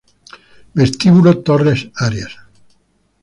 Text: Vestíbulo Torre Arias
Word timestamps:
Vestíbulo 0.73 1.31
Torre 1.45 1.75
Arias 2.07 2.33